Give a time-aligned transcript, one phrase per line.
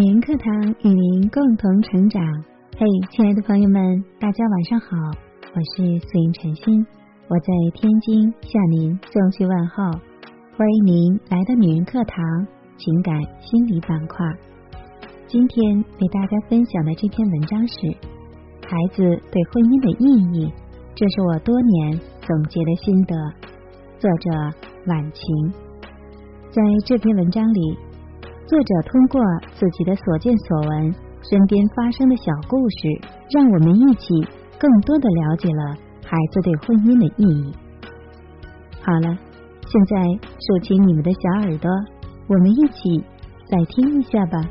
[0.00, 2.22] 女人课堂与您共同成长。
[2.78, 4.96] 嘿，亲爱的朋友们，大家晚上好，
[5.52, 6.86] 我是素云晨心，
[7.28, 9.84] 我在天津向您送去问候。
[10.56, 12.16] 欢迎您来到女人课堂
[12.78, 14.24] 情感心理板块。
[15.26, 17.76] 今天为大家分享的这篇文章是
[18.64, 20.46] 《孩子对婚姻的意义》，
[20.94, 23.14] 这是我多年总结的心得。
[23.98, 24.30] 作者
[24.86, 25.52] 晚晴，
[26.50, 27.89] 在这篇文章里。
[28.50, 29.20] 作者通过
[29.54, 33.00] 自己的所见所闻、身边发生的小故事，
[33.30, 34.12] 让我们一起
[34.58, 37.54] 更多的了解了孩子对婚姻的意义。
[38.82, 39.16] 好了，
[39.68, 40.02] 现在
[40.40, 41.70] 竖起你们的小耳朵，
[42.26, 42.98] 我们一起
[43.46, 44.42] 再听一下吧。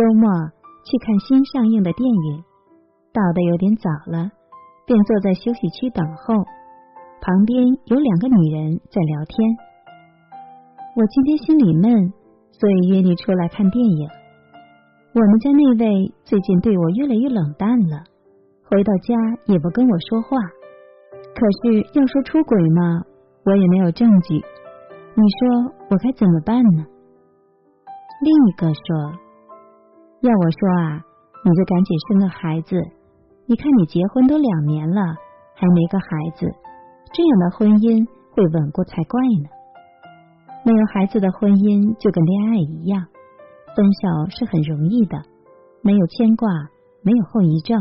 [0.00, 0.32] 周末
[0.82, 2.42] 去看新上映的电影，
[3.12, 4.32] 到的有点早了，
[4.86, 6.40] 便坐在休息区等候。
[7.20, 9.36] 旁边有两个女人在聊天。
[10.96, 12.14] 我今天心里闷，
[12.50, 14.08] 所以约你出来看电影。
[15.12, 18.00] 我们家那位最近对我越来越冷淡了，
[18.70, 19.12] 回到家
[19.52, 20.38] 也不跟我说话。
[21.36, 23.04] 可是要说出轨嘛，
[23.44, 24.32] 我也没有证据。
[24.32, 26.86] 你说我该怎么办呢？
[28.22, 29.28] 另一个说。
[30.22, 31.02] 要我说啊，
[31.44, 32.76] 你就赶紧生个孩子。
[33.46, 35.00] 你看你结婚都两年了，
[35.54, 36.46] 还没个孩子，
[37.14, 39.48] 这样的婚姻会稳固才怪呢。
[40.62, 43.00] 没有孩子的婚姻就跟恋爱一样，
[43.74, 45.16] 分手是很容易的，
[45.80, 46.46] 没有牵挂，
[47.00, 47.80] 没有后遗症。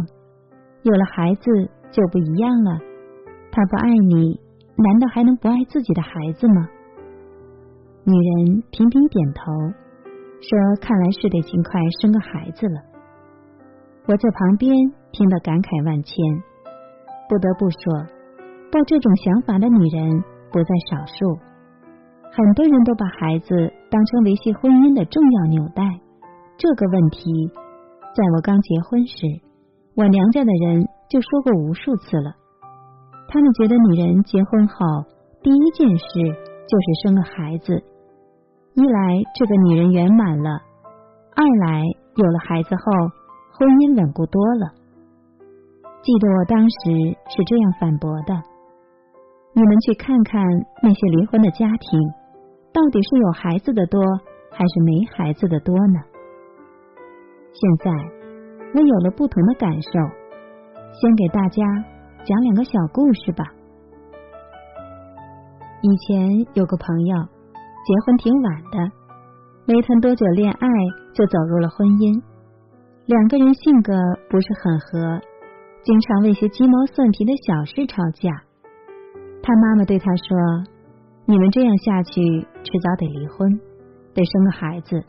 [0.84, 1.44] 有了孩子
[1.92, 2.80] 就不一样了，
[3.52, 4.40] 他不爱你，
[4.80, 6.70] 难道还能不爱自己的孩子吗？
[8.06, 9.52] 女人频频点头。
[10.42, 10.50] 说
[10.82, 12.82] ：“看来是得尽快生个孩子了。”
[14.08, 14.74] 我在旁边
[15.12, 16.16] 听得感慨万千。
[17.30, 18.10] 不得不说，
[18.72, 21.38] 抱这种想法的女人不在少数。
[22.32, 23.54] 很多人都把孩子
[23.92, 25.84] 当成维系婚姻的重要纽带。
[26.58, 27.52] 这个问题，
[28.16, 29.28] 在我刚结婚时，
[29.96, 32.34] 我娘家的人就说过无数次了。
[33.28, 34.76] 他们觉得女人结婚后
[35.44, 36.06] 第一件事
[36.66, 37.84] 就是生个孩子。
[38.76, 40.62] 一来这个女人圆满了，
[41.36, 41.84] 二来
[42.16, 42.84] 有了孩子后
[43.58, 44.72] 婚姻稳固多了。
[46.02, 46.78] 记得我当时
[47.28, 48.34] 是这样反驳的：
[49.54, 50.40] 你们去看看
[50.82, 52.00] 那些离婚的家庭，
[52.72, 54.00] 到底是有孩子的多
[54.52, 56.00] 还是没孩子的多呢？
[57.52, 57.92] 现在
[58.74, 59.92] 我有了不同的感受，
[60.94, 61.64] 先给大家
[62.24, 63.44] 讲两个小故事吧。
[65.82, 67.39] 以前有个朋友。
[67.86, 68.92] 结婚挺晚的，
[69.66, 70.68] 没谈多久恋爱
[71.14, 72.22] 就走入了婚姻。
[73.06, 73.94] 两个人性格
[74.30, 75.20] 不是很合，
[75.82, 78.30] 经常为些鸡毛蒜皮的小事吵架。
[79.42, 80.38] 他妈妈对他说
[81.26, 82.22] ：“你们这样下去，
[82.62, 83.50] 迟早得离婚，
[84.14, 85.02] 得生个孩子。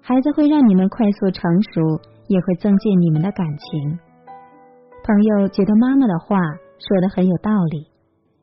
[0.00, 3.98] 孩子会让你们快速成熟，也会增进你们的感情。”
[5.04, 6.36] 朋友觉得妈妈的话
[6.78, 7.86] 说的很有道理，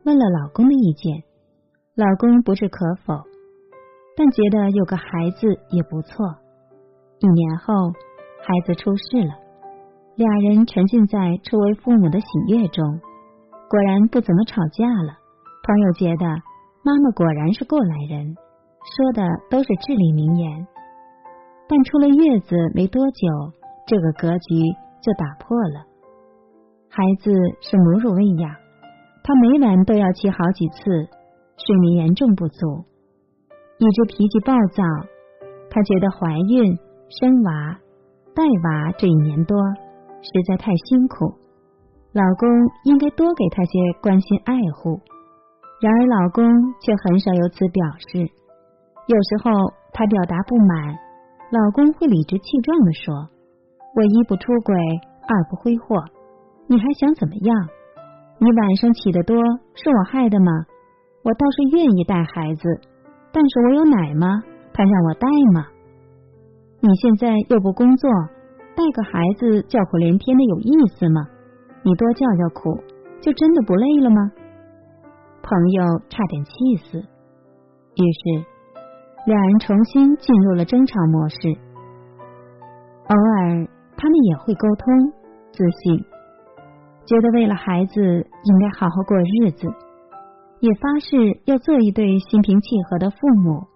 [0.06, 1.23] 问了老公的意见，
[1.96, 3.16] 老公不置可否。
[4.17, 6.25] 但觉得有个孩子也不错。
[7.19, 7.73] 一年后，
[8.41, 9.33] 孩子出世了，
[10.16, 13.00] 俩人沉浸在初为父母的喜悦中，
[13.69, 15.13] 果然不怎么吵架了。
[15.63, 16.25] 朋友觉得
[16.83, 20.67] 妈妈果然是过来人，说的都是至理名言。
[21.69, 23.28] 但出了月子没多久，
[23.85, 24.55] 这个格局
[25.01, 25.85] 就打破了。
[26.89, 28.49] 孩子是母乳喂养，
[29.23, 30.81] 他每晚都要起好几次，
[31.57, 32.85] 睡眠严重不足。
[33.79, 34.83] 一直脾气暴躁，
[35.69, 36.75] 她觉得怀孕、
[37.09, 37.77] 生娃、
[38.33, 39.55] 带娃这一年多
[40.21, 41.38] 实在太辛苦，
[42.11, 42.49] 老公
[42.85, 43.71] 应该多给她些
[44.01, 44.99] 关心爱护。
[45.79, 46.43] 然而老公
[46.81, 48.17] 却很少有此表示，
[49.05, 49.51] 有时候
[49.93, 50.97] 她表达不满，
[51.52, 53.13] 老公会理直气壮的说
[53.93, 54.73] ：“我一不出轨，
[55.29, 56.02] 二不挥霍，
[56.66, 57.69] 你还想怎么样？
[58.40, 59.37] 你晚上起得多
[59.75, 60.52] 是我害的吗？
[61.22, 62.63] 我倒是愿意带孩子。”
[63.37, 64.41] 但是我有奶吗？
[64.73, 65.67] 他让我带吗？
[66.79, 68.09] 你现在又不工作，
[68.75, 71.22] 带个孩子叫苦连天的有意思吗？
[71.84, 72.81] 你多叫叫苦，
[73.22, 74.31] 就真的不累了吗？
[75.43, 76.97] 朋友差点气死。
[76.97, 78.43] 于是
[79.28, 81.37] 两人重新进入了争吵模式。
[83.07, 83.67] 偶尔
[83.97, 85.13] 他们也会沟通、
[85.51, 86.03] 自信，
[87.05, 89.67] 觉得为了孩子应该好好过日子。
[90.59, 93.67] 也发誓要做一对心平气和的父母，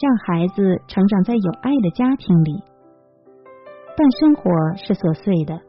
[0.00, 2.62] 让孩子成长在有爱的家庭里。
[3.96, 5.60] 但生活是琐碎的。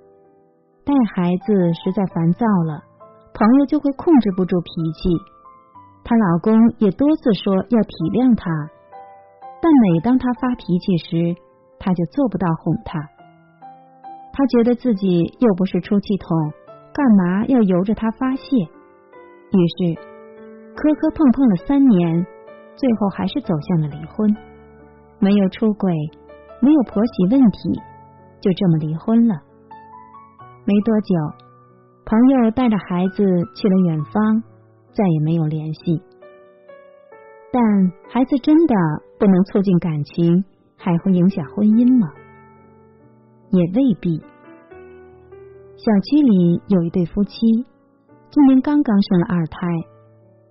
[0.86, 2.83] 带孩子实在烦躁了，
[3.33, 5.10] 朋友就会控制不住脾气。
[6.04, 8.51] 她老公也多次说要体谅她，
[9.62, 11.36] 但每当她发脾气时，
[11.80, 13.00] 他就做不到哄她。
[14.31, 16.51] 他觉得自己又不是出气筒，
[16.94, 18.44] 干嘛要由着她发泄？
[19.51, 20.00] 于是
[20.75, 22.25] 磕磕碰碰了三年，
[22.75, 24.36] 最后还是走向了离婚。
[25.20, 25.94] 没有出轨，
[26.62, 27.80] 没有婆媳问题，
[28.42, 29.36] 就这么离婚了。
[30.66, 31.16] 没多久，
[32.06, 33.24] 朋友带着孩子
[33.56, 34.44] 去了远方，
[34.94, 36.02] 再也没有联系。
[37.52, 37.62] 但
[38.10, 38.75] 孩子真的
[39.20, 40.44] 不能促进感情，
[40.75, 42.08] 还会影响婚姻吗？
[43.52, 44.20] 也未必。
[45.78, 47.36] 小区里有一对夫妻，
[48.31, 49.68] 今年刚刚生了二胎，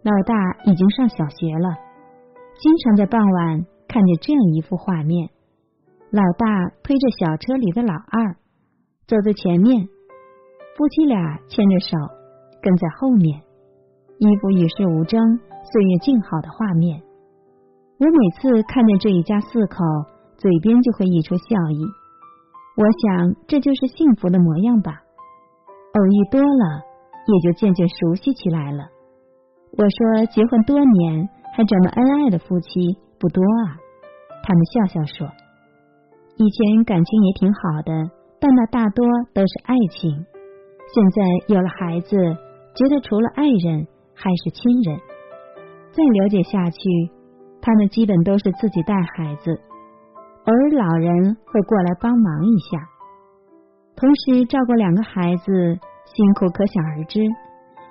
[0.03, 0.35] 老大
[0.65, 1.69] 已经上小学了，
[2.59, 3.67] 经常在傍晚。
[3.89, 5.29] 看见这样一幅画面：
[6.11, 6.47] 老大
[6.83, 8.35] 推着小车里的老二
[9.07, 9.87] 走在前面，
[10.77, 11.99] 夫妻俩牵着手
[12.63, 13.43] 跟在后面，
[14.19, 15.21] 一幅与世无争、
[15.63, 17.03] 岁月静好的画面。
[17.99, 19.85] 我每次看见这一家四口，
[20.39, 21.85] 嘴边就会溢出笑意。
[22.75, 25.03] 我想这就是幸福的模样吧。
[25.93, 26.83] 偶遇多了，
[27.27, 28.89] 也就渐渐熟悉起来了。
[29.75, 32.69] 我说，结婚多年还这么恩爱的夫妻
[33.19, 33.81] 不多啊。
[34.45, 35.27] 他们笑笑说
[36.37, 40.11] ：“以前感情也挺好的，但那大多都是爱情。
[40.93, 41.23] 现在
[41.55, 42.17] 有了孩子，
[42.75, 45.01] 觉得除了爱人还是亲人。
[45.93, 46.81] 再了解下去，
[47.63, 49.59] 他们基本都是自己带孩子，
[50.45, 52.79] 偶尔老人会过来帮忙一下。
[53.97, 55.53] 同时照顾两个孩子，
[56.05, 57.21] 辛苦可想而知。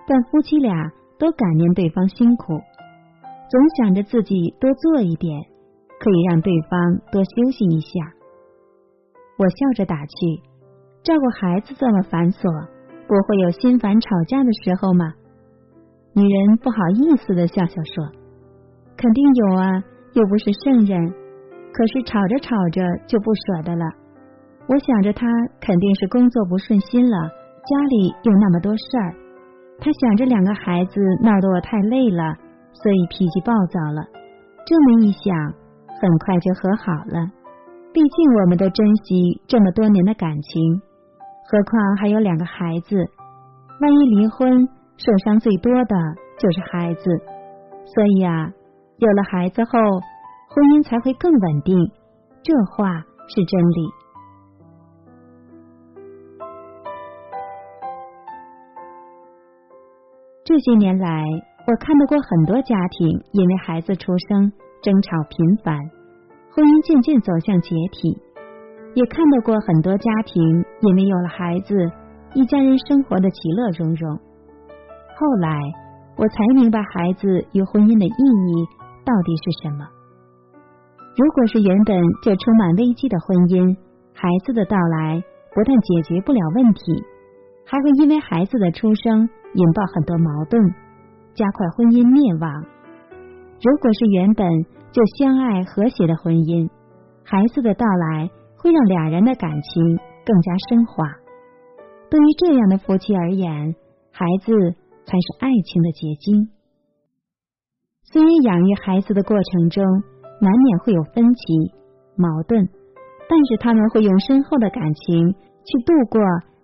[0.06, 5.46] 但夫妻俩都感念对方辛苦，总想着自己多做一点。”
[6.02, 7.90] 可以让对方多休息一下。
[9.38, 10.42] 我笑着打趣
[11.06, 12.42] ：“照顾孩子这么繁琐，
[13.06, 15.14] 不会有心烦吵架的时候吗？”
[16.18, 18.10] 女人不好意思的笑笑说
[18.98, 19.84] ：“肯定有啊，
[20.14, 21.14] 又不是圣人。
[21.70, 23.86] 可是吵着吵着就不舍得了。
[24.66, 25.28] 我想着他
[25.62, 29.14] 肯定是工作不顺心了，家里有那么多事儿。
[29.80, 32.36] 他想着两个孩子闹得我太累了，
[32.74, 34.06] 所以脾气暴躁了。
[34.66, 35.54] 这么一想。”
[36.02, 37.30] 很快就和好了，
[37.94, 40.82] 毕竟我们都珍惜这么多年的感情，
[41.46, 42.96] 何况还有两个孩子，
[43.80, 45.96] 万一离婚，受伤最多的
[46.40, 47.04] 就是孩子。
[47.86, 48.50] 所以啊，
[48.98, 49.78] 有了孩子后，
[50.50, 51.78] 婚姻才会更稳定，
[52.42, 54.01] 这话是真理。
[60.44, 61.24] 这些年来，
[61.68, 64.52] 我看到过很多家庭因为孩子出生。
[64.82, 65.78] 争吵频繁，
[66.50, 68.18] 婚姻渐渐走向解体。
[68.98, 70.42] 也看到过很多家庭
[70.82, 71.86] 因为有了孩子，
[72.34, 74.10] 一家人生活的其乐融融。
[75.14, 75.54] 后来
[76.18, 78.50] 我才明白孩子与婚姻的意义
[79.06, 79.86] 到底是什么。
[81.14, 81.94] 如果是原本
[82.26, 83.78] 就充满危机的婚姻，
[84.18, 85.22] 孩子的到来
[85.54, 86.82] 不但解决不了问题，
[87.66, 90.62] 还会因为孩子的出生引爆很多矛盾，
[91.34, 92.66] 加快婚姻灭亡。
[93.62, 94.48] 如果是原本
[94.92, 96.70] 就相爱和谐的婚姻，
[97.24, 101.06] 孩子的到来会让俩人的感情更加升华。
[102.10, 103.76] 对于这样的夫妻而言，
[104.12, 104.52] 孩子
[105.06, 106.50] 才是爱情的结晶。
[108.04, 109.84] 虽然养育孩子的过程中
[110.42, 111.42] 难免会有分歧、
[112.18, 112.68] 矛盾，
[113.30, 116.20] 但是他们会用深厚的感情去度过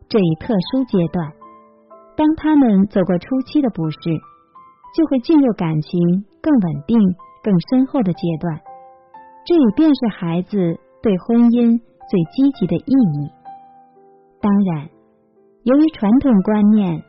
[0.10, 1.34] 这一特殊阶段。
[2.16, 3.98] 当他们走过初期的不适，
[4.96, 6.26] 就会进入感情。
[6.40, 6.98] 更稳定、
[7.44, 8.62] 更深厚的阶段，
[9.46, 13.32] 这也便是孩子对婚姻最积极的意义。
[14.40, 14.88] 当然，
[15.64, 17.04] 由于传统观念，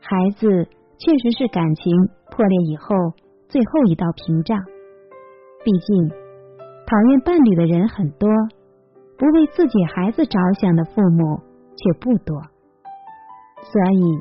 [0.00, 0.68] 孩子
[1.00, 1.92] 确实是感情
[2.30, 2.94] 破裂以后
[3.48, 4.56] 最后一道屏障。
[5.64, 6.08] 毕竟，
[6.86, 8.30] 讨厌伴侣的人很多，
[9.18, 11.40] 不为自己孩子着想的父母
[11.78, 12.40] 却不多。
[13.62, 14.18] 所以，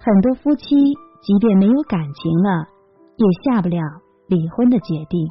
[0.00, 0.64] 很多夫妻
[1.22, 2.74] 即便没有感情了。
[3.16, 3.78] 也下不了
[4.26, 5.30] 离婚的决定，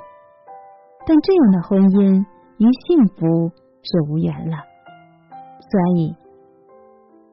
[1.06, 2.26] 但这样的婚姻
[2.58, 3.52] 与幸福
[3.84, 4.56] 是无缘了。
[5.60, 6.16] 所以，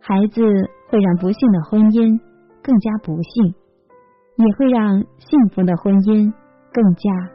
[0.01, 0.43] 孩子
[0.89, 2.19] 会让不幸的婚姻
[2.65, 3.55] 更加不幸，
[4.35, 6.33] 也会让幸福的婚姻
[6.73, 7.31] 更加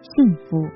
[0.00, 0.66] 幸福。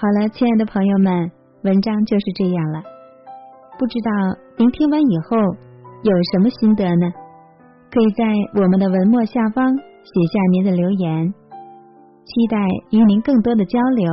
[0.00, 1.28] 好了，亲爱的朋友们，
[1.64, 2.78] 文章就是这样了。
[3.76, 4.10] 不知道
[4.56, 5.36] 您听完以后
[6.04, 7.10] 有什么心得呢？
[7.90, 8.24] 可以在
[8.54, 11.34] 我们的文末下方写下您的留言，
[12.22, 12.56] 期待
[12.92, 14.06] 与您更多的交流。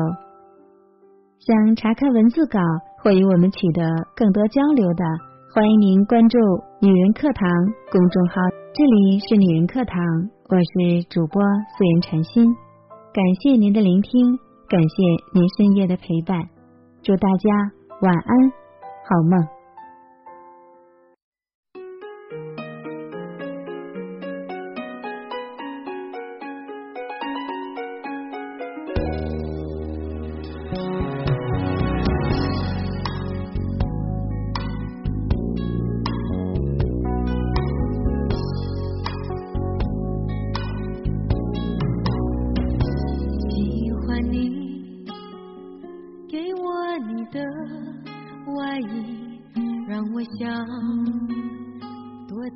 [1.37, 2.57] 想查看文字稿
[3.03, 5.05] 或与我们取得更多交流的，
[5.53, 6.39] 欢迎您关注
[6.81, 7.47] “女人课堂”
[7.93, 8.41] 公众号。
[8.73, 10.01] 这里是女人课堂，
[10.49, 11.43] 我是主播
[11.77, 12.43] 素颜禅心。
[13.13, 14.39] 感谢您的聆听，
[14.75, 14.95] 感谢
[15.31, 16.37] 您深夜的陪伴。
[17.01, 17.49] 祝大家
[18.01, 18.51] 晚安，
[19.07, 19.54] 好梦。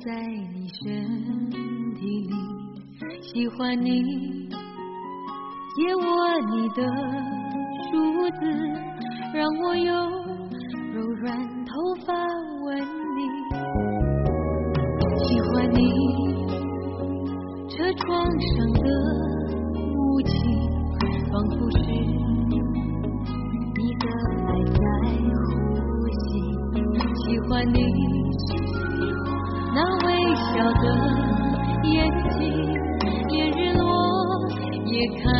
[0.02, 0.10] 在
[0.54, 0.86] 你身
[1.94, 2.32] 体里
[3.20, 4.02] 喜欢你，
[5.76, 6.00] 借我
[6.50, 6.80] 你的
[7.84, 7.92] 梳
[8.30, 8.40] 子，
[9.34, 9.92] 让我用
[10.94, 11.72] 柔软头
[12.06, 12.14] 发
[12.64, 13.18] 吻你。
[15.18, 15.78] 喜欢你，
[17.68, 18.88] 车窗上的
[19.98, 20.32] 雾气，
[21.30, 21.78] 仿佛是
[23.76, 24.04] 你的
[24.48, 24.80] 爱在
[25.44, 25.52] 呼
[26.08, 26.18] 吸。
[27.26, 27.78] 喜欢你，
[29.74, 30.84] 那微笑的
[31.84, 31.90] 眼
[32.38, 32.90] 睛。
[33.30, 34.48] 连日落
[34.86, 35.32] 也看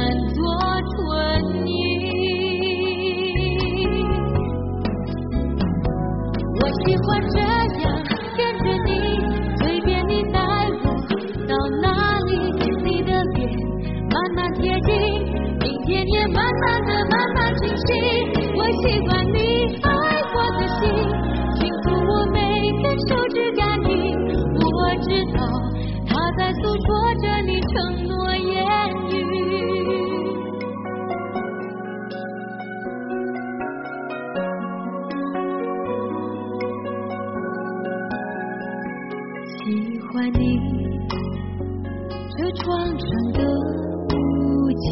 [42.56, 44.84] 窗上的雾气，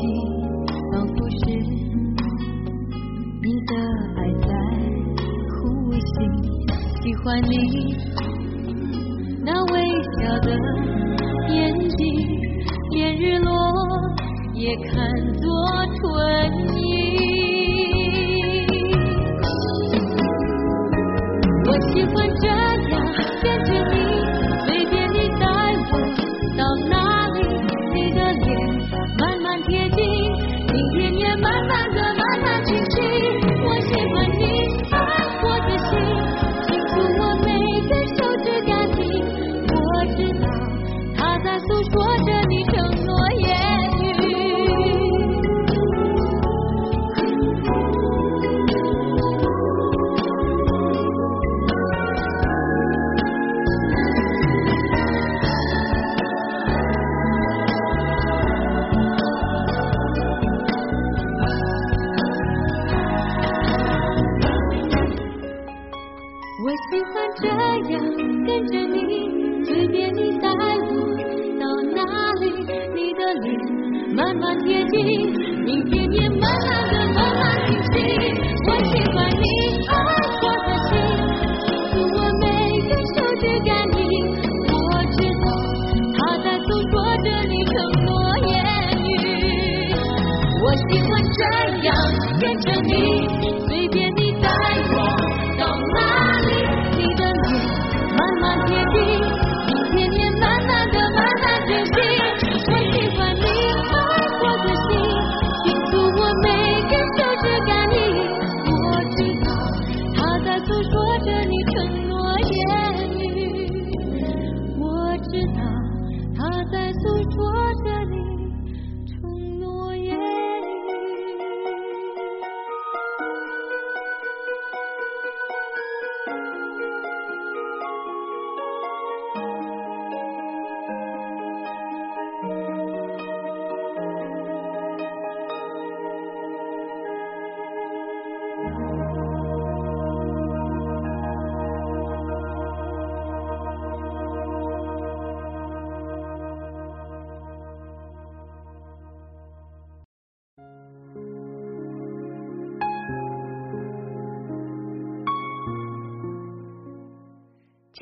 [0.93, 1.37] 仿佛是
[3.43, 3.73] 你的
[4.17, 4.49] 爱在
[5.55, 5.59] 呼
[5.93, 6.01] 吸。
[7.03, 7.53] 喜欢你
[9.45, 9.75] 那微
[10.19, 10.49] 笑的
[11.53, 11.57] 眼
[11.91, 11.99] 睛。
[12.91, 13.53] 连日落
[14.55, 14.93] 也看
[15.35, 15.47] 作
[15.95, 16.78] 春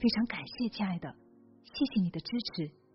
[0.00, 1.12] 非常感谢，亲爱的，
[1.64, 2.87] 谢谢你的支持。